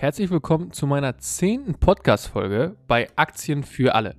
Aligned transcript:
Herzlich 0.00 0.30
willkommen 0.30 0.72
zu 0.72 0.86
meiner 0.86 1.18
zehnten 1.18 1.74
Podcast-Folge 1.74 2.74
bei 2.86 3.08
Aktien 3.16 3.62
für 3.62 3.94
alle. 3.94 4.16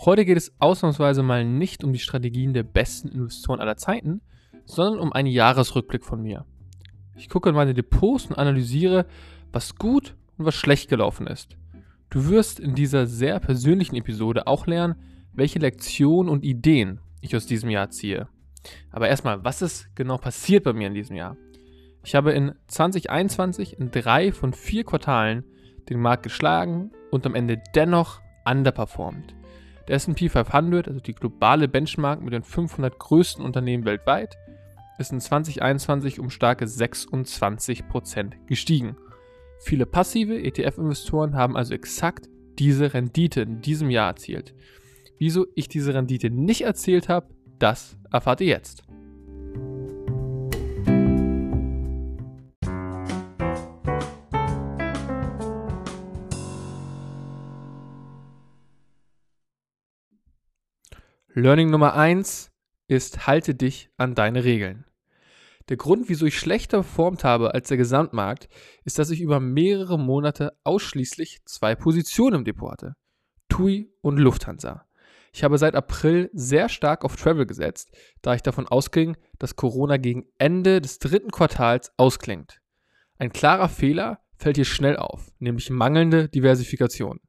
Heute 0.00 0.24
geht 0.24 0.36
es 0.36 0.52
ausnahmsweise 0.58 1.22
mal 1.22 1.44
nicht 1.44 1.84
um 1.84 1.92
die 1.92 2.00
Strategien 2.00 2.52
der 2.52 2.64
besten 2.64 3.06
Investoren 3.06 3.60
aller 3.60 3.76
Zeiten, 3.76 4.22
sondern 4.64 4.98
um 4.98 5.12
einen 5.12 5.28
Jahresrückblick 5.28 6.04
von 6.04 6.20
mir. 6.20 6.46
Ich 7.14 7.28
gucke 7.28 7.48
in 7.48 7.54
meine 7.54 7.74
Depots 7.74 8.26
und 8.26 8.38
analysiere, 8.38 9.06
was 9.52 9.76
gut 9.76 10.16
und 10.36 10.46
was 10.46 10.56
schlecht 10.56 10.88
gelaufen 10.88 11.28
ist. 11.28 11.56
Du 12.10 12.28
wirst 12.28 12.58
in 12.58 12.74
dieser 12.74 13.06
sehr 13.06 13.38
persönlichen 13.38 13.94
Episode 13.94 14.48
auch 14.48 14.66
lernen, 14.66 14.96
welche 15.32 15.60
Lektionen 15.60 16.28
und 16.28 16.44
Ideen 16.44 16.98
ich 17.20 17.36
aus 17.36 17.46
diesem 17.46 17.70
Jahr 17.70 17.90
ziehe. 17.90 18.26
Aber 18.90 19.08
erstmal, 19.08 19.44
was 19.44 19.62
ist 19.62 19.94
genau 19.94 20.16
passiert 20.16 20.64
bei 20.64 20.72
mir 20.72 20.88
in 20.88 20.94
diesem 20.94 21.14
Jahr? 21.14 21.36
Ich 22.04 22.14
habe 22.14 22.32
in 22.32 22.54
2021 22.68 23.78
in 23.78 23.90
drei 23.90 24.32
von 24.32 24.52
vier 24.52 24.84
Quartalen 24.84 25.44
den 25.88 26.00
Markt 26.00 26.22
geschlagen 26.22 26.92
und 27.10 27.26
am 27.26 27.34
Ende 27.34 27.60
dennoch 27.74 28.20
underperformed. 28.44 29.34
Der 29.88 29.96
SP 29.96 30.28
500, 30.28 30.86
also 30.86 31.00
die 31.00 31.14
globale 31.14 31.66
Benchmark 31.66 32.20
mit 32.20 32.32
den 32.32 32.42
500 32.42 32.98
größten 32.98 33.44
Unternehmen 33.44 33.84
weltweit, 33.84 34.36
ist 34.98 35.12
in 35.12 35.20
2021 35.20 36.20
um 36.20 36.28
starke 36.28 36.66
26% 36.66 38.32
gestiegen. 38.46 38.96
Viele 39.60 39.86
passive 39.86 40.40
ETF-Investoren 40.40 41.34
haben 41.34 41.56
also 41.56 41.74
exakt 41.74 42.28
diese 42.58 42.92
Rendite 42.94 43.40
in 43.42 43.60
diesem 43.60 43.90
Jahr 43.90 44.08
erzielt. 44.08 44.54
Wieso 45.18 45.46
ich 45.54 45.68
diese 45.68 45.94
Rendite 45.94 46.30
nicht 46.30 46.62
erzielt 46.62 47.08
habe, 47.08 47.28
das 47.58 47.96
erfahrt 48.10 48.40
ihr 48.40 48.48
jetzt. 48.48 48.82
Learning 61.38 61.70
Nummer 61.70 61.94
1 61.94 62.50
ist, 62.88 63.28
halte 63.28 63.54
dich 63.54 63.90
an 63.96 64.16
deine 64.16 64.42
Regeln. 64.42 64.84
Der 65.68 65.76
Grund, 65.76 66.08
wieso 66.08 66.26
ich 66.26 66.36
schlechter 66.36 66.78
performt 66.78 67.22
habe 67.22 67.54
als 67.54 67.68
der 67.68 67.76
Gesamtmarkt, 67.76 68.48
ist, 68.84 68.98
dass 68.98 69.10
ich 69.10 69.20
über 69.20 69.38
mehrere 69.38 70.00
Monate 70.00 70.58
ausschließlich 70.64 71.44
zwei 71.44 71.76
Positionen 71.76 72.40
im 72.40 72.44
Depot 72.44 72.72
hatte. 72.72 72.96
TUI 73.48 73.88
und 74.00 74.16
Lufthansa. 74.16 74.88
Ich 75.32 75.44
habe 75.44 75.58
seit 75.58 75.76
April 75.76 76.28
sehr 76.32 76.68
stark 76.68 77.04
auf 77.04 77.14
Travel 77.14 77.46
gesetzt, 77.46 77.96
da 78.20 78.34
ich 78.34 78.42
davon 78.42 78.66
ausging, 78.66 79.16
dass 79.38 79.54
Corona 79.54 79.96
gegen 79.96 80.24
Ende 80.38 80.80
des 80.80 80.98
dritten 80.98 81.30
Quartals 81.30 81.92
ausklingt. 81.98 82.60
Ein 83.16 83.32
klarer 83.32 83.68
Fehler 83.68 84.24
fällt 84.34 84.56
hier 84.56 84.64
schnell 84.64 84.96
auf, 84.96 85.30
nämlich 85.38 85.70
mangelnde 85.70 86.28
Diversifikation. 86.28 87.20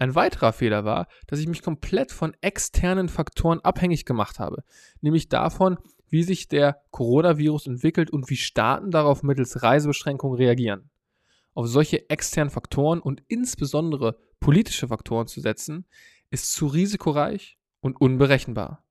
Ein 0.00 0.14
weiterer 0.14 0.54
Fehler 0.54 0.86
war, 0.86 1.08
dass 1.26 1.40
ich 1.40 1.46
mich 1.46 1.60
komplett 1.60 2.10
von 2.10 2.34
externen 2.40 3.10
Faktoren 3.10 3.60
abhängig 3.60 4.06
gemacht 4.06 4.38
habe, 4.38 4.64
nämlich 5.02 5.28
davon, 5.28 5.76
wie 6.08 6.22
sich 6.22 6.48
der 6.48 6.80
Coronavirus 6.90 7.66
entwickelt 7.66 8.10
und 8.10 8.30
wie 8.30 8.36
Staaten 8.36 8.90
darauf 8.90 9.22
mittels 9.22 9.62
Reisebeschränkungen 9.62 10.38
reagieren. 10.38 10.88
Auf 11.52 11.66
solche 11.66 12.08
externen 12.08 12.48
Faktoren 12.48 13.00
und 13.00 13.22
insbesondere 13.28 14.18
politische 14.40 14.88
Faktoren 14.88 15.26
zu 15.26 15.42
setzen, 15.42 15.84
ist 16.30 16.54
zu 16.54 16.66
risikoreich 16.66 17.58
und 17.80 18.00
unberechenbar. 18.00 18.82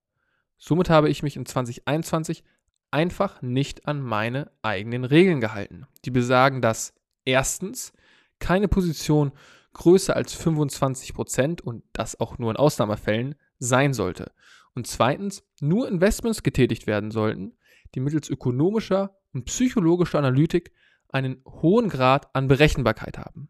Somit 0.59 0.91
habe 0.91 1.09
ich 1.09 1.23
mich 1.23 1.37
in 1.37 1.47
2021 1.47 2.43
einfach 2.91 3.41
nicht 3.41 3.87
an 3.87 3.99
meine 3.99 4.52
eigenen 4.61 5.05
Regeln 5.05 5.41
gehalten. 5.41 5.87
Die 6.05 6.11
besagen, 6.11 6.61
dass 6.61 6.93
erstens 7.25 7.93
keine 8.37 8.67
Position 8.67 9.31
größer 9.73 10.15
als 10.15 10.35
25% 10.39 11.61
und 11.61 11.83
das 11.93 12.19
auch 12.19 12.37
nur 12.37 12.52
in 12.52 12.57
Ausnahmefällen 12.57 13.35
sein 13.59 13.93
sollte 13.93 14.31
und 14.75 14.87
zweitens 14.87 15.43
nur 15.59 15.87
Investments 15.87 16.43
getätigt 16.43 16.87
werden 16.87 17.11
sollten, 17.11 17.57
die 17.95 17.99
mittels 17.99 18.29
ökonomischer 18.29 19.17
und 19.33 19.45
psychologischer 19.45 20.19
Analytik 20.19 20.71
einen 21.09 21.43
hohen 21.45 21.89
Grad 21.89 22.33
an 22.35 22.47
Berechenbarkeit 22.47 23.17
haben. 23.17 23.49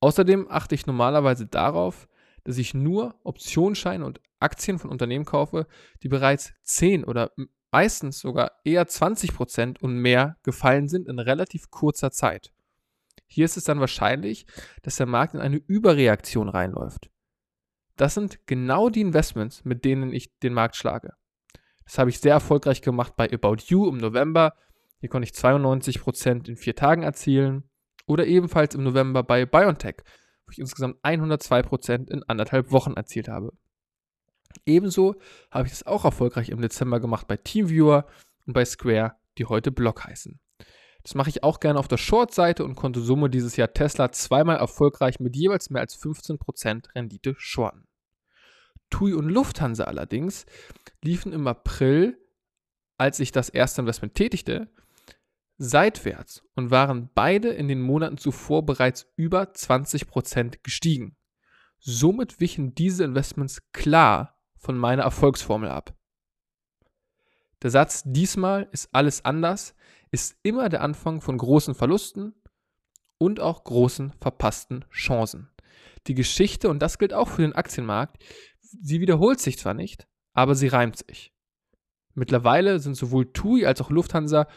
Außerdem 0.00 0.50
achte 0.50 0.74
ich 0.74 0.86
normalerweise 0.86 1.46
darauf, 1.46 2.08
dass 2.44 2.56
ich 2.56 2.72
nur 2.72 3.14
Optionsscheine 3.22 4.04
und 4.04 4.20
Aktien 4.38 4.78
von 4.78 4.90
Unternehmen 4.90 5.26
kaufe, 5.26 5.66
die 6.02 6.08
bereits 6.08 6.54
10 6.62 7.04
oder 7.04 7.30
meistens 7.70 8.18
sogar 8.18 8.52
eher 8.64 8.88
20% 8.88 9.80
und 9.80 9.94
mehr 9.94 10.38
gefallen 10.42 10.88
sind 10.88 11.06
in 11.06 11.18
relativ 11.18 11.70
kurzer 11.70 12.10
Zeit. 12.10 12.52
Hier 13.32 13.44
ist 13.44 13.56
es 13.56 13.64
dann 13.64 13.78
wahrscheinlich, 13.78 14.44
dass 14.82 14.96
der 14.96 15.06
Markt 15.06 15.34
in 15.34 15.40
eine 15.40 15.56
Überreaktion 15.56 16.48
reinläuft. 16.48 17.10
Das 17.96 18.14
sind 18.14 18.46
genau 18.46 18.88
die 18.88 19.02
Investments, 19.02 19.64
mit 19.64 19.84
denen 19.84 20.12
ich 20.12 20.36
den 20.40 20.52
Markt 20.52 20.74
schlage. 20.74 21.14
Das 21.84 21.98
habe 21.98 22.10
ich 22.10 22.18
sehr 22.18 22.32
erfolgreich 22.32 22.82
gemacht 22.82 23.14
bei 23.16 23.32
About 23.32 23.58
You 23.66 23.88
im 23.88 23.98
November. 23.98 24.54
Hier 24.98 25.08
konnte 25.08 25.28
ich 25.28 25.38
92% 25.38 26.48
in 26.48 26.56
vier 26.56 26.74
Tagen 26.74 27.04
erzielen. 27.04 27.70
Oder 28.06 28.26
ebenfalls 28.26 28.74
im 28.74 28.82
November 28.82 29.22
bei 29.22 29.46
BioNTech, 29.46 29.98
wo 30.46 30.50
ich 30.50 30.58
insgesamt 30.58 30.96
102% 31.04 32.10
in 32.10 32.24
anderthalb 32.24 32.72
Wochen 32.72 32.94
erzielt 32.94 33.28
habe. 33.28 33.52
Ebenso 34.66 35.14
habe 35.52 35.66
ich 35.66 35.72
das 35.72 35.86
auch 35.86 36.04
erfolgreich 36.04 36.48
im 36.48 36.60
Dezember 36.60 36.98
gemacht 36.98 37.28
bei 37.28 37.36
TeamViewer 37.36 38.06
und 38.46 38.54
bei 38.54 38.64
Square, 38.64 39.14
die 39.38 39.44
heute 39.44 39.70
Block 39.70 40.04
heißen. 40.04 40.40
Das 41.02 41.14
mache 41.14 41.30
ich 41.30 41.42
auch 41.42 41.60
gerne 41.60 41.78
auf 41.78 41.88
der 41.88 41.96
Short-Seite 41.96 42.64
und 42.64 42.74
konnte 42.74 43.00
somit 43.00 43.32
dieses 43.32 43.56
Jahr 43.56 43.72
Tesla 43.72 44.12
zweimal 44.12 44.56
erfolgreich 44.56 45.18
mit 45.18 45.34
jeweils 45.34 45.70
mehr 45.70 45.80
als 45.80 45.98
15% 45.98 46.94
Rendite 46.94 47.34
shorten. 47.38 47.86
TUI 48.90 49.14
und 49.14 49.28
Lufthansa 49.28 49.84
allerdings 49.84 50.46
liefen 51.02 51.32
im 51.32 51.46
April, 51.46 52.18
als 52.98 53.20
ich 53.20 53.32
das 53.32 53.48
erste 53.48 53.80
Investment 53.80 54.14
tätigte, 54.14 54.68
seitwärts 55.56 56.42
und 56.54 56.70
waren 56.70 57.10
beide 57.14 57.50
in 57.50 57.68
den 57.68 57.80
Monaten 57.80 58.18
zuvor 58.18 58.64
bereits 58.66 59.06
über 59.16 59.42
20% 59.42 60.58
gestiegen. 60.62 61.16
Somit 61.78 62.40
wichen 62.40 62.74
diese 62.74 63.04
Investments 63.04 63.62
klar 63.72 64.38
von 64.56 64.76
meiner 64.76 65.02
Erfolgsformel 65.02 65.70
ab. 65.70 65.94
Der 67.62 67.70
Satz 67.70 68.02
diesmal 68.04 68.68
ist 68.72 68.88
alles 68.92 69.24
anders 69.24 69.74
ist 70.10 70.36
immer 70.42 70.68
der 70.68 70.82
Anfang 70.82 71.20
von 71.20 71.38
großen 71.38 71.74
Verlusten 71.74 72.34
und 73.18 73.40
auch 73.40 73.64
großen 73.64 74.12
verpassten 74.20 74.84
Chancen. 74.90 75.50
Die 76.06 76.14
Geschichte, 76.14 76.68
und 76.68 76.80
das 76.80 76.98
gilt 76.98 77.12
auch 77.12 77.28
für 77.28 77.42
den 77.42 77.52
Aktienmarkt, 77.52 78.22
sie 78.60 79.00
wiederholt 79.00 79.40
sich 79.40 79.58
zwar 79.58 79.74
nicht, 79.74 80.06
aber 80.32 80.54
sie 80.54 80.68
reimt 80.68 80.96
sich. 80.96 81.32
Mittlerweile 82.14 82.80
sind 82.80 82.94
sowohl 82.94 83.32
TUI 83.32 83.66
als 83.66 83.80
auch 83.80 83.90
Lufthansa 83.90 84.48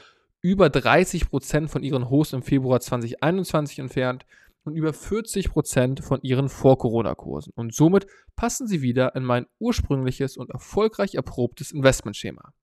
über 0.42 0.70
30 0.70 1.30
Prozent 1.30 1.70
von 1.70 1.84
ihren 1.84 2.10
Hosts 2.10 2.34
im 2.34 2.44
Februar 2.44 2.80
2021 2.80 3.80
entfernt 3.80 4.26
und 4.64 4.76
über 4.76 4.94
40 4.94 5.50
Prozent 5.50 6.04
von 6.04 6.22
ihren 6.22 6.50
Vor-Corona-Kursen. 6.50 7.54
Und 7.56 7.74
somit 7.74 8.08
passen 8.36 8.68
sie 8.68 8.82
wieder 8.82 9.16
in 9.16 9.24
mein 9.24 9.46
ursprüngliches 9.60 10.38
und 10.38 10.50
erfolgreich 10.50 11.16
erprobtes 11.16 11.72
Investmentschema. 11.72 12.54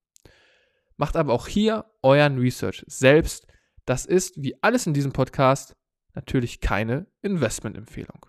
Macht 1.01 1.17
aber 1.17 1.33
auch 1.33 1.49
hier 1.49 1.87
euren 2.03 2.37
Research 2.37 2.85
selbst. 2.87 3.47
Das 3.87 4.05
ist, 4.05 4.35
wie 4.37 4.63
alles 4.63 4.87
in 4.87 4.93
diesem 4.93 5.13
Podcast, 5.13 5.75
natürlich 6.13 6.61
keine 6.61 7.07
Investmentempfehlung. 7.23 8.27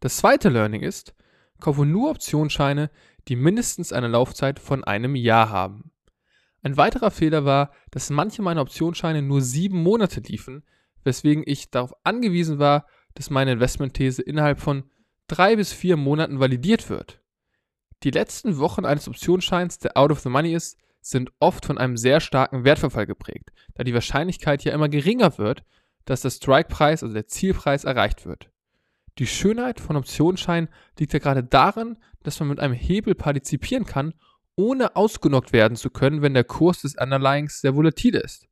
Das 0.00 0.18
zweite 0.18 0.50
Learning 0.50 0.82
ist, 0.82 1.14
kaufe 1.58 1.86
nur 1.86 2.10
Optionsscheine, 2.10 2.90
die 3.28 3.34
mindestens 3.34 3.94
eine 3.94 4.08
Laufzeit 4.08 4.58
von 4.58 4.84
einem 4.84 5.16
Jahr 5.16 5.48
haben. 5.48 5.90
Ein 6.62 6.76
weiterer 6.76 7.10
Fehler 7.10 7.46
war, 7.46 7.72
dass 7.90 8.10
manche 8.10 8.42
meiner 8.42 8.60
Optionsscheine 8.60 9.22
nur 9.22 9.40
sieben 9.40 9.82
Monate 9.82 10.20
liefen, 10.20 10.66
weswegen 11.02 11.44
ich 11.46 11.70
darauf 11.70 11.94
angewiesen 12.04 12.58
war, 12.58 12.86
dass 13.14 13.30
meine 13.30 13.52
Investmentthese 13.52 14.20
innerhalb 14.20 14.60
von 14.60 14.84
drei 15.28 15.56
bis 15.56 15.72
vier 15.72 15.96
Monaten 15.96 16.40
validiert 16.40 16.90
wird. 16.90 17.23
Die 18.04 18.10
letzten 18.10 18.58
Wochen 18.58 18.84
eines 18.84 19.08
Optionsscheins, 19.08 19.78
der 19.78 19.96
out 19.96 20.10
of 20.10 20.20
the 20.20 20.28
money 20.28 20.52
ist, 20.52 20.78
sind 21.00 21.32
oft 21.40 21.64
von 21.64 21.78
einem 21.78 21.96
sehr 21.96 22.20
starken 22.20 22.64
Wertverfall 22.64 23.06
geprägt, 23.06 23.50
da 23.74 23.82
die 23.82 23.94
Wahrscheinlichkeit 23.94 24.62
ja 24.62 24.72
immer 24.72 24.90
geringer 24.90 25.38
wird, 25.38 25.64
dass 26.04 26.20
der 26.20 26.30
Strike-Preis, 26.30 27.02
also 27.02 27.14
der 27.14 27.26
Zielpreis, 27.26 27.84
erreicht 27.84 28.26
wird. 28.26 28.50
Die 29.18 29.26
Schönheit 29.26 29.80
von 29.80 29.96
Optionsscheinen 29.96 30.68
liegt 30.98 31.14
ja 31.14 31.18
gerade 31.18 31.44
darin, 31.44 31.96
dass 32.22 32.38
man 32.40 32.50
mit 32.50 32.60
einem 32.60 32.74
Hebel 32.74 33.14
partizipieren 33.14 33.86
kann, 33.86 34.12
ohne 34.54 34.96
ausgenockt 34.96 35.52
werden 35.54 35.76
zu 35.76 35.88
können, 35.88 36.20
wenn 36.20 36.34
der 36.34 36.44
Kurs 36.44 36.82
des 36.82 36.96
Underlyings 36.96 37.62
sehr 37.62 37.74
volatil 37.74 38.16
ist. 38.16 38.48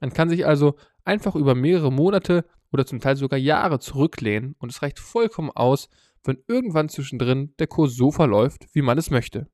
Man 0.00 0.12
kann 0.12 0.28
sich 0.28 0.44
also 0.44 0.76
einfach 1.04 1.36
über 1.36 1.54
mehrere 1.54 1.92
Monate 1.92 2.44
oder 2.72 2.84
zum 2.84 3.00
Teil 3.00 3.16
sogar 3.16 3.38
Jahre 3.38 3.78
zurücklehnen 3.78 4.56
und 4.58 4.72
es 4.72 4.82
reicht 4.82 4.98
vollkommen 4.98 5.50
aus, 5.50 5.88
wenn 6.28 6.44
irgendwann 6.46 6.88
zwischendrin 6.88 7.54
der 7.58 7.66
Kurs 7.66 7.96
so 7.96 8.12
verläuft, 8.12 8.66
wie 8.72 8.82
man 8.82 8.98
es 8.98 9.10
möchte. 9.10 9.50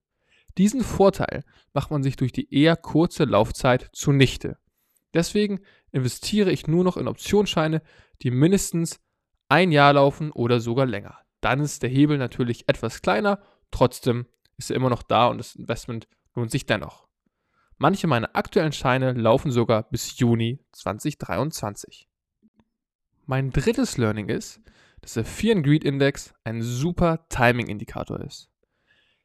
Diesen 0.58 0.82
Vorteil 0.82 1.44
macht 1.72 1.90
man 1.90 2.02
sich 2.02 2.16
durch 2.16 2.32
die 2.32 2.52
eher 2.52 2.76
kurze 2.76 3.24
Laufzeit 3.24 3.90
zunichte. 3.92 4.58
Deswegen 5.14 5.60
investiere 5.92 6.50
ich 6.50 6.66
nur 6.66 6.84
noch 6.84 6.96
in 6.96 7.08
Optionsscheine, 7.08 7.80
die 8.22 8.30
mindestens 8.30 9.00
ein 9.48 9.70
Jahr 9.70 9.92
laufen 9.92 10.32
oder 10.32 10.60
sogar 10.60 10.86
länger. 10.86 11.18
Dann 11.40 11.60
ist 11.60 11.82
der 11.82 11.90
Hebel 11.90 12.18
natürlich 12.18 12.68
etwas 12.68 13.02
kleiner, 13.02 13.40
trotzdem 13.70 14.26
ist 14.56 14.70
er 14.70 14.76
immer 14.76 14.90
noch 14.90 15.02
da 15.02 15.28
und 15.28 15.38
das 15.38 15.54
Investment 15.54 16.08
lohnt 16.34 16.50
sich 16.50 16.66
dennoch. 16.66 17.06
Manche 17.76 18.06
meiner 18.06 18.34
aktuellen 18.34 18.72
Scheine 18.72 19.12
laufen 19.12 19.50
sogar 19.50 19.84
bis 19.90 20.18
Juni 20.18 20.58
2023. 20.72 22.08
Mein 23.26 23.50
drittes 23.50 23.96
Learning 23.96 24.28
ist, 24.28 24.60
dass 25.04 25.14
der 25.14 25.24
Fear 25.26 25.56
and 25.56 25.66
Greed 25.66 25.84
Index 25.84 26.34
ein 26.44 26.62
super 26.62 27.26
Timing-Indikator 27.28 28.20
ist. 28.20 28.48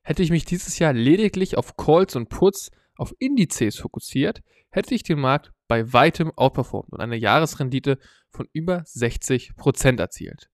Hätte 0.04 0.24
ich 0.24 0.30
mich 0.30 0.44
dieses 0.44 0.78
Jahr 0.78 0.92
lediglich 0.92 1.58
auf 1.58 1.78
Calls 1.78 2.16
und 2.16 2.28
Puts 2.28 2.72
auf 2.98 3.16
Indizes 3.18 3.78
fokussiert, 3.78 4.42
hätte 4.72 4.94
ich 4.94 5.04
den 5.04 5.20
Markt 5.20 5.54
bei 5.70 5.94
weitem 5.94 6.32
outperformt 6.36 6.92
und 6.92 7.00
eine 7.00 7.16
Jahresrendite 7.16 7.98
von 8.30 8.48
über 8.52 8.80
60% 8.80 10.00
erzielt. 10.00 10.50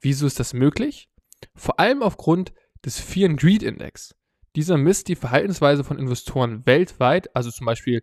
Wieso 0.00 0.26
ist 0.26 0.40
das 0.40 0.54
möglich? 0.54 1.08
Vor 1.54 1.78
allem 1.78 2.02
aufgrund 2.02 2.52
des 2.84 2.98
Fear 2.98 3.30
and 3.30 3.40
Greed 3.40 3.62
Index. 3.62 4.16
Dieser 4.56 4.76
misst 4.76 5.08
die 5.08 5.16
Verhaltensweise 5.16 5.84
von 5.84 5.98
Investoren 5.98 6.66
weltweit, 6.66 7.34
also 7.36 7.50
zum 7.50 7.66
Beispiel 7.66 8.02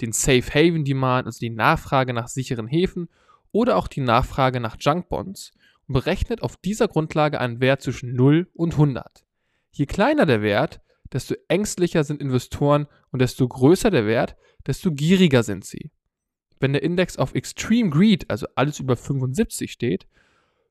den 0.00 0.12
Safe 0.12 0.42
Haven 0.42 0.84
Demand, 0.84 1.26
also 1.26 1.38
die 1.38 1.50
Nachfrage 1.50 2.12
nach 2.12 2.28
sicheren 2.28 2.66
Häfen 2.66 3.08
oder 3.52 3.76
auch 3.76 3.86
die 3.86 4.00
Nachfrage 4.00 4.58
nach 4.58 4.76
Junk 4.80 5.08
Bonds 5.08 5.52
und 5.88 5.94
berechnet 5.94 6.42
auf 6.42 6.56
dieser 6.56 6.86
Grundlage 6.88 7.40
einen 7.40 7.60
Wert 7.60 7.82
zwischen 7.82 8.14
0 8.14 8.48
und 8.54 8.74
100. 8.74 9.24
Je 9.72 9.86
kleiner 9.86 10.26
der 10.26 10.42
Wert, 10.42 10.80
desto 11.12 11.34
ängstlicher 11.48 12.04
sind 12.04 12.20
Investoren 12.20 12.86
und 13.10 13.20
desto 13.20 13.48
größer 13.48 13.90
der 13.90 14.06
Wert, 14.06 14.36
desto 14.66 14.92
gieriger 14.92 15.42
sind 15.42 15.64
sie. 15.64 15.90
Wenn 16.60 16.72
der 16.72 16.82
Index 16.82 17.16
auf 17.16 17.34
Extreme 17.34 17.90
Greed, 17.90 18.28
also 18.30 18.46
alles 18.54 18.80
über 18.80 18.96
75 18.96 19.72
steht, 19.72 20.06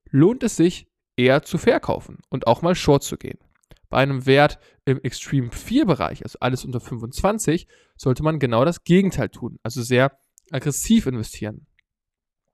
lohnt 0.10 0.44
es 0.44 0.56
sich 0.56 0.88
eher 1.16 1.42
zu 1.44 1.58
verkaufen 1.58 2.20
und 2.30 2.46
auch 2.48 2.62
mal 2.62 2.76
short 2.76 3.04
zu 3.04 3.18
gehen. 3.18 3.40
Bei 3.90 3.98
einem 3.98 4.26
Wert 4.26 4.60
im 4.86 5.02
Extreme 5.02 5.52
4 5.52 5.86
Bereich, 5.86 6.24
also 6.24 6.38
alles 6.42 6.66
unter 6.66 6.82
25, 6.82 7.68
sollte 7.96 8.22
man 8.22 8.38
genau 8.38 8.66
das 8.66 8.84
Gegenteil 8.84 9.30
tun, 9.30 9.60
also 9.64 9.82
sehr 9.82 10.20
aggressiv 10.52 11.08
investieren. 11.08 11.66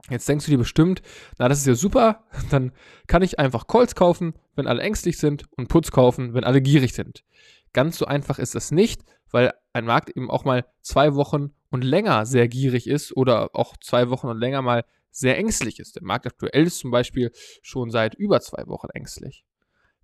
Jetzt 0.09 0.27
denkst 0.27 0.45
du 0.45 0.51
dir 0.51 0.57
bestimmt, 0.57 1.01
na, 1.38 1.47
das 1.47 1.59
ist 1.59 1.67
ja 1.67 1.75
super, 1.75 2.25
dann 2.50 2.71
kann 3.07 3.21
ich 3.21 3.39
einfach 3.39 3.67
Calls 3.67 3.95
kaufen, 3.95 4.33
wenn 4.55 4.67
alle 4.67 4.81
ängstlich 4.81 5.17
sind 5.17 5.45
und 5.57 5.69
Puts 5.69 5.91
kaufen, 5.91 6.33
wenn 6.33 6.44
alle 6.44 6.61
gierig 6.61 6.94
sind. 6.94 7.23
Ganz 7.71 7.97
so 7.97 8.05
einfach 8.05 8.38
ist 8.38 8.55
das 8.55 8.71
nicht, 8.71 9.01
weil 9.31 9.53
ein 9.71 9.85
Markt 9.85 10.09
eben 10.09 10.29
auch 10.29 10.45
mal 10.45 10.65
zwei 10.81 11.15
Wochen 11.15 11.51
und 11.71 11.83
länger 11.83 12.25
sehr 12.25 12.47
gierig 12.47 12.88
ist 12.88 13.15
oder 13.17 13.55
auch 13.55 13.75
zwei 13.77 14.09
Wochen 14.09 14.27
und 14.27 14.38
länger 14.38 14.61
mal 14.61 14.85
sehr 15.09 15.38
ängstlich 15.38 15.79
ist. 15.79 15.95
Der 15.95 16.03
Markt 16.03 16.27
aktuell 16.27 16.65
ist 16.65 16.79
zum 16.79 16.91
Beispiel 16.91 17.31
schon 17.61 17.89
seit 17.89 18.13
über 18.15 18.41
zwei 18.41 18.67
Wochen 18.67 18.89
ängstlich. 18.94 19.44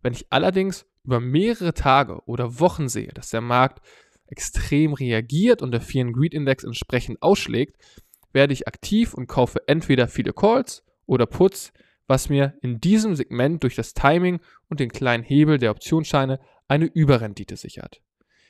Wenn 0.01 0.13
ich 0.13 0.27
allerdings 0.31 0.85
über 1.03 1.19
mehrere 1.19 1.73
Tage 1.73 2.21
oder 2.25 2.59
Wochen 2.59 2.87
sehe, 2.87 3.11
dass 3.13 3.29
der 3.29 3.41
Markt 3.41 3.85
extrem 4.27 4.93
reagiert 4.93 5.61
und 5.61 5.71
der 5.71 5.81
Fear 5.81 6.07
and 6.07 6.15
Greed 6.15 6.33
Index 6.33 6.63
entsprechend 6.63 7.21
ausschlägt, 7.21 7.77
werde 8.31 8.53
ich 8.53 8.67
aktiv 8.67 9.13
und 9.13 9.27
kaufe 9.27 9.67
entweder 9.67 10.07
viele 10.07 10.33
Calls 10.33 10.83
oder 11.05 11.25
Puts, 11.25 11.71
was 12.07 12.29
mir 12.29 12.55
in 12.61 12.79
diesem 12.79 13.15
Segment 13.15 13.63
durch 13.63 13.75
das 13.75 13.93
Timing 13.93 14.39
und 14.67 14.79
den 14.79 14.89
kleinen 14.89 15.23
Hebel 15.23 15.57
der 15.57 15.71
Optionsscheine 15.71 16.39
eine 16.67 16.85
Überrendite 16.85 17.55
sichert. 17.55 18.01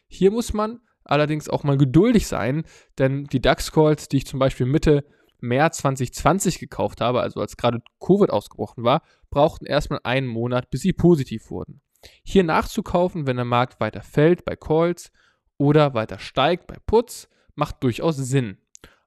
Hier 0.08 0.32
muss 0.32 0.54
man 0.54 0.80
allerdings 1.04 1.50
auch 1.50 1.64
mal 1.64 1.78
geduldig 1.78 2.28
sein, 2.28 2.64
denn 2.98 3.26
die 3.26 3.42
DAX-Calls, 3.42 4.08
die 4.08 4.18
ich 4.18 4.28
zum 4.28 4.40
Beispiel 4.40 4.66
Mitte 4.66 5.06
März 5.42 5.78
2020 5.80 6.60
gekauft 6.60 7.02
habe, 7.02 7.22
also 7.22 7.40
als 7.40 7.58
gerade 7.58 7.82
Covid 8.00 8.30
ausgebrochen 8.30 8.84
war, 8.84 9.02
brauchten 9.30 9.66
erstmal 9.66 10.02
einen 10.04 10.28
Monat, 10.28 10.70
bis 10.70 10.82
sie 10.82 10.94
positiv 10.94 11.50
wurden. 11.50 11.82
Hier 12.24 12.44
nachzukaufen, 12.44 13.28
wenn 13.28 13.38
der 13.38 13.46
Markt 13.46 13.80
weiter 13.80 14.02
fällt 14.02 14.46
bei 14.46 14.56
Calls 14.56 15.12
oder 15.58 15.94
weiter 15.94 16.20
steigt 16.20 16.68
bei 16.68 16.78
Puts, 16.86 17.30
macht 17.56 17.84
durchaus 17.84 18.18
Sinn. 18.18 18.58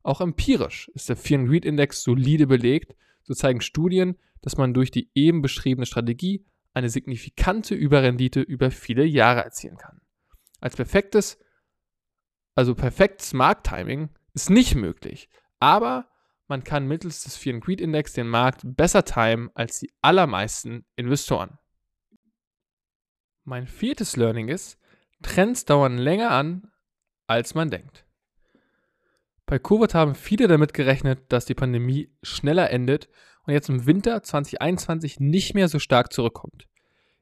Auch 0.02 0.20
empirisch 0.20 0.88
ist 0.94 1.08
der 1.08 1.16
Fear 1.16 1.40
and 1.40 1.48
Greed 1.48 1.64
Index 1.64 2.02
solide 2.02 2.46
belegt. 2.46 2.94
So 3.22 3.34
zeigen 3.34 3.60
Studien, 3.60 4.18
dass 4.40 4.56
man 4.56 4.74
durch 4.74 4.90
die 4.90 5.10
eben 5.14 5.42
beschriebene 5.42 5.86
Strategie 5.86 6.44
eine 6.74 6.88
signifikante 6.88 7.74
Überrendite 7.74 8.40
über 8.40 8.70
viele 8.70 9.04
Jahre 9.04 9.44
erzielen 9.44 9.76
kann. 9.76 10.00
Als 10.60 10.76
perfektes, 10.76 11.38
also 12.54 12.74
perfektes 12.74 13.32
Markttiming 13.32 14.10
ist 14.34 14.50
nicht 14.50 14.74
möglich, 14.74 15.28
aber 15.60 16.08
man 16.48 16.64
kann 16.64 16.88
mittels 16.88 17.22
des 17.22 17.36
Fear 17.36 17.56
and 17.56 17.64
Greed 17.64 17.80
Index 17.80 18.14
den 18.14 18.28
Markt 18.28 18.62
besser 18.64 19.04
timen 19.04 19.50
als 19.54 19.78
die 19.78 19.92
allermeisten 20.02 20.84
Investoren. 20.96 21.58
Mein 23.44 23.66
viertes 23.66 24.16
Learning 24.16 24.48
ist, 24.48 24.78
Trends 25.22 25.64
dauern 25.64 25.98
länger 25.98 26.30
an, 26.30 26.70
als 27.26 27.54
man 27.54 27.70
denkt. 27.70 28.04
Bei 29.52 29.58
Covid 29.58 29.92
haben 29.92 30.14
viele 30.14 30.48
damit 30.48 30.72
gerechnet, 30.72 31.24
dass 31.28 31.44
die 31.44 31.52
Pandemie 31.52 32.08
schneller 32.22 32.70
endet 32.70 33.10
und 33.44 33.52
jetzt 33.52 33.68
im 33.68 33.84
Winter 33.84 34.22
2021 34.22 35.20
nicht 35.20 35.52
mehr 35.52 35.68
so 35.68 35.78
stark 35.78 36.10
zurückkommt. 36.10 36.68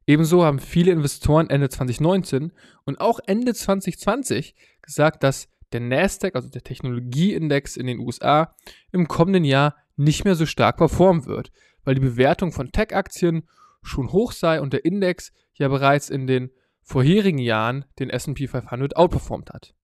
Ebenso 0.06 0.44
haben 0.44 0.60
viele 0.60 0.92
Investoren 0.92 1.50
Ende 1.50 1.68
2019 1.68 2.52
und 2.84 3.00
auch 3.00 3.18
Ende 3.26 3.52
2020 3.52 4.54
gesagt, 4.80 5.24
dass 5.24 5.48
der 5.72 5.80
Nasdaq, 5.80 6.36
also 6.36 6.48
der 6.48 6.62
Technologieindex 6.62 7.76
in 7.76 7.88
den 7.88 7.98
USA, 7.98 8.54
im 8.92 9.08
kommenden 9.08 9.42
Jahr 9.42 9.74
nicht 9.96 10.24
mehr 10.24 10.36
so 10.36 10.46
stark 10.46 10.76
performen 10.76 11.26
wird, 11.26 11.50
weil 11.82 11.96
die 11.96 12.00
Bewertung 12.00 12.52
von 12.52 12.70
Tech-Aktien 12.70 13.42
schon 13.82 14.12
hoch 14.12 14.30
sei 14.30 14.60
und 14.60 14.72
der 14.72 14.84
Index 14.84 15.32
ja 15.54 15.66
bereits 15.66 16.08
in 16.08 16.28
den 16.28 16.52
vorherigen 16.84 17.38
Jahren 17.38 17.86
den 17.98 18.08
SP 18.08 18.46
500 18.46 18.94
outperformt 18.94 19.50
hat. 19.50 19.74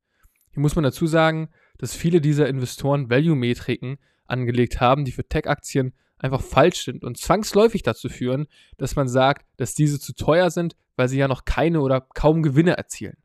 Hier 0.52 0.60
muss 0.60 0.76
man 0.76 0.84
dazu 0.84 1.08
sagen, 1.08 1.48
dass 1.78 1.94
viele 1.94 2.20
dieser 2.20 2.48
Investoren 2.48 3.10
Value-Metriken 3.10 3.98
angelegt 4.26 4.80
haben, 4.80 5.04
die 5.04 5.12
für 5.12 5.28
Tech-Aktien 5.28 5.92
einfach 6.18 6.40
falsch 6.40 6.84
sind 6.84 7.04
und 7.04 7.18
zwangsläufig 7.18 7.82
dazu 7.82 8.08
führen, 8.08 8.46
dass 8.78 8.96
man 8.96 9.08
sagt, 9.08 9.46
dass 9.56 9.74
diese 9.74 10.00
zu 10.00 10.14
teuer 10.14 10.50
sind, 10.50 10.76
weil 10.96 11.08
sie 11.08 11.18
ja 11.18 11.28
noch 11.28 11.44
keine 11.44 11.80
oder 11.80 12.00
kaum 12.00 12.42
Gewinne 12.42 12.76
erzielen. 12.76 13.16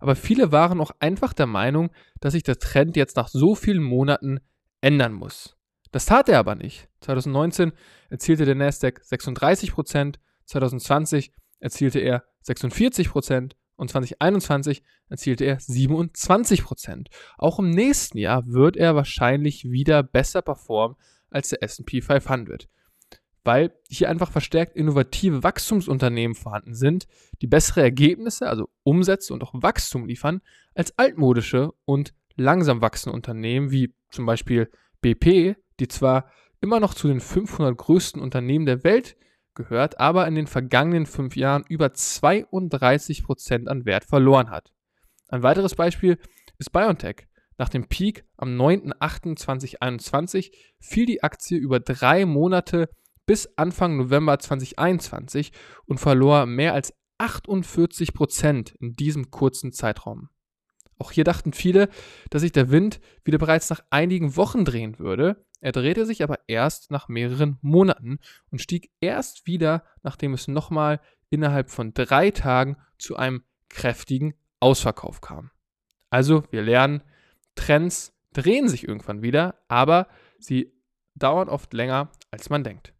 Aber 0.00 0.16
viele 0.16 0.52
waren 0.52 0.80
auch 0.80 0.90
einfach 0.98 1.32
der 1.32 1.46
Meinung, 1.46 1.90
dass 2.20 2.32
sich 2.32 2.42
der 2.42 2.58
Trend 2.58 2.96
jetzt 2.96 3.16
nach 3.16 3.28
so 3.28 3.54
vielen 3.54 3.82
Monaten 3.82 4.40
ändern 4.80 5.12
muss. 5.12 5.56
Das 5.92 6.06
tat 6.06 6.28
er 6.28 6.38
aber 6.38 6.54
nicht. 6.54 6.88
2019 7.00 7.72
erzielte 8.10 8.44
der 8.44 8.54
Nasdaq 8.54 9.00
36%, 9.00 10.16
2020 10.44 11.32
erzielte 11.60 12.00
er 12.00 12.24
46% 12.44 13.52
und 13.76 13.90
2021 13.90 14.82
erzielte 15.08 15.44
er 15.44 15.60
27 15.60 16.64
Prozent. 16.64 17.08
Auch 17.38 17.58
im 17.58 17.70
nächsten 17.70 18.18
Jahr 18.18 18.46
wird 18.46 18.76
er 18.76 18.96
wahrscheinlich 18.96 19.70
wieder 19.70 20.02
besser 20.02 20.42
performen 20.42 20.96
als 21.30 21.50
der 21.50 21.62
SP 21.62 22.00
500, 22.00 22.68
weil 23.44 23.72
hier 23.88 24.08
einfach 24.08 24.32
verstärkt 24.32 24.76
innovative 24.76 25.42
Wachstumsunternehmen 25.42 26.34
vorhanden 26.34 26.74
sind, 26.74 27.06
die 27.42 27.46
bessere 27.46 27.82
Ergebnisse, 27.82 28.48
also 28.48 28.68
Umsätze 28.82 29.34
und 29.34 29.42
auch 29.42 29.52
Wachstum 29.54 30.06
liefern, 30.06 30.40
als 30.74 30.96
altmodische 30.98 31.72
und 31.84 32.14
langsam 32.36 32.80
wachsende 32.80 33.14
Unternehmen 33.14 33.70
wie 33.70 33.94
zum 34.10 34.26
Beispiel 34.26 34.70
BP, 35.00 35.56
die 35.80 35.88
zwar 35.88 36.30
immer 36.60 36.80
noch 36.80 36.94
zu 36.94 37.08
den 37.08 37.20
500 37.20 37.76
größten 37.76 38.20
Unternehmen 38.20 38.66
der 38.66 38.82
Welt 38.84 39.16
gehört, 39.56 39.98
aber 39.98 40.28
in 40.28 40.36
den 40.36 40.46
vergangenen 40.46 41.06
fünf 41.06 41.34
Jahren 41.34 41.64
über 41.68 41.92
32 41.92 43.24
Prozent 43.24 43.68
an 43.68 43.84
Wert 43.84 44.04
verloren 44.04 44.50
hat. 44.50 44.72
Ein 45.28 45.42
weiteres 45.42 45.74
Beispiel 45.74 46.18
ist 46.58 46.70
BioNTech. 46.70 47.26
Nach 47.58 47.68
dem 47.68 47.88
Peak 47.88 48.24
am 48.36 48.50
9.08.2021 48.50 50.52
fiel 50.78 51.06
die 51.06 51.22
Aktie 51.22 51.58
über 51.58 51.80
drei 51.80 52.26
Monate 52.26 52.88
bis 53.24 53.48
Anfang 53.56 53.96
November 53.96 54.38
2021 54.38 55.52
und 55.86 55.98
verlor 55.98 56.46
mehr 56.46 56.74
als 56.74 56.92
48 57.18 58.12
Prozent 58.12 58.74
in 58.78 58.92
diesem 58.92 59.30
kurzen 59.30 59.72
Zeitraum. 59.72 60.28
Auch 60.98 61.12
hier 61.12 61.24
dachten 61.24 61.52
viele, 61.52 61.88
dass 62.30 62.42
sich 62.42 62.52
der 62.52 62.70
Wind 62.70 63.00
wieder 63.24 63.38
bereits 63.38 63.68
nach 63.68 63.80
einigen 63.90 64.36
Wochen 64.36 64.64
drehen 64.64 64.98
würde. 64.98 65.44
Er 65.60 65.72
drehte 65.72 66.06
sich 66.06 66.22
aber 66.22 66.38
erst 66.46 66.90
nach 66.90 67.08
mehreren 67.08 67.58
Monaten 67.62 68.18
und 68.50 68.60
stieg 68.60 68.90
erst 69.00 69.46
wieder, 69.46 69.84
nachdem 70.02 70.34
es 70.34 70.48
nochmal 70.48 71.00
innerhalb 71.30 71.70
von 71.70 71.94
drei 71.94 72.30
Tagen 72.30 72.76
zu 72.98 73.16
einem 73.16 73.42
kräftigen 73.68 74.34
Ausverkauf 74.60 75.20
kam. 75.20 75.50
Also 76.10 76.44
wir 76.50 76.62
lernen, 76.62 77.02
Trends 77.54 78.14
drehen 78.32 78.68
sich 78.68 78.86
irgendwann 78.86 79.22
wieder, 79.22 79.62
aber 79.68 80.08
sie 80.38 80.72
dauern 81.14 81.48
oft 81.48 81.72
länger, 81.72 82.10
als 82.30 82.50
man 82.50 82.62
denkt. 82.62 82.92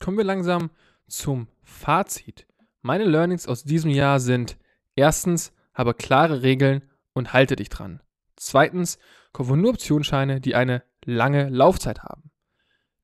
Kommen 0.00 0.16
wir 0.16 0.24
langsam 0.24 0.70
zum 1.06 1.48
Fazit. 1.62 2.46
Meine 2.82 3.04
Learnings 3.04 3.46
aus 3.46 3.64
diesem 3.64 3.90
Jahr 3.90 4.20
sind 4.20 4.56
erstens, 4.94 5.52
habe 5.74 5.94
klare 5.94 6.42
Regeln 6.42 6.82
und 7.12 7.32
halte 7.32 7.56
dich 7.56 7.68
dran. 7.68 8.00
Zweitens 8.36 8.98
kaufe 9.32 9.56
nur 9.56 9.70
Optionsscheine, 9.70 10.40
die 10.40 10.54
eine 10.54 10.84
lange 11.04 11.48
Laufzeit 11.48 12.02
haben. 12.02 12.30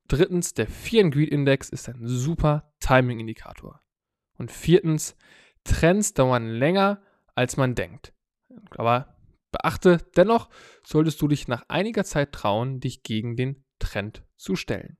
Drittens, 0.07 0.53
der 0.53 0.67
Fear 0.67 1.09
Greed 1.09 1.29
Index 1.29 1.69
ist 1.69 1.89
ein 1.89 2.07
super 2.07 2.73
Timing-Indikator. 2.79 3.81
Und 4.37 4.51
viertens, 4.51 5.15
Trends 5.63 6.13
dauern 6.13 6.49
länger, 6.49 7.01
als 7.35 7.57
man 7.57 7.75
denkt. 7.75 8.13
Aber 8.77 9.15
beachte, 9.51 9.99
dennoch 10.15 10.49
solltest 10.83 11.21
du 11.21 11.27
dich 11.27 11.47
nach 11.47 11.63
einiger 11.69 12.03
Zeit 12.03 12.33
trauen, 12.33 12.79
dich 12.79 13.03
gegen 13.03 13.35
den 13.35 13.63
Trend 13.79 14.23
zu 14.35 14.55
stellen. 14.55 14.97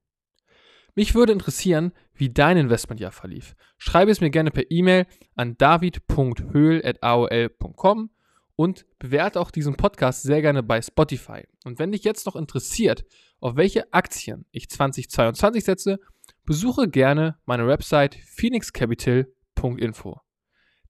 Mich 0.95 1.15
würde 1.15 1.33
interessieren, 1.33 1.91
wie 2.13 2.29
dein 2.29 2.57
Investmentjahr 2.57 3.11
verlief. 3.11 3.55
Schreibe 3.77 4.11
es 4.11 4.21
mir 4.21 4.29
gerne 4.29 4.51
per 4.51 4.69
E-Mail 4.69 5.07
an 5.35 5.57
david.höhl.aol.com 5.57 8.11
und 8.55 8.85
bewerte 8.99 9.39
auch 9.39 9.51
diesen 9.51 9.75
Podcast 9.75 10.23
sehr 10.23 10.41
gerne 10.41 10.63
bei 10.63 10.81
Spotify. 10.81 11.43
Und 11.65 11.79
wenn 11.79 11.91
dich 11.91 12.03
jetzt 12.03 12.25
noch 12.25 12.35
interessiert, 12.35 13.05
auf 13.39 13.55
welche 13.55 13.91
Aktien 13.93 14.45
ich 14.51 14.69
2022 14.69 15.63
setze, 15.63 15.99
besuche 16.45 16.87
gerne 16.87 17.37
meine 17.45 17.67
Website 17.67 18.15
phoenixcapital.info. 18.15 20.19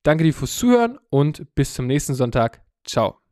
Danke 0.03 0.25
dir 0.25 0.33
fürs 0.33 0.57
Zuhören 0.57 0.99
und 1.09 1.55
bis 1.55 1.73
zum 1.73 1.87
nächsten 1.87 2.13
Sonntag. 2.13 2.61
Ciao. 2.85 3.22